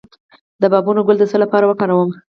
[0.61, 2.09] د بابونه ګل د څه لپاره وکاروم؟